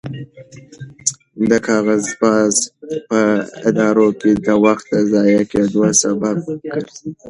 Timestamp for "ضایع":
5.11-5.41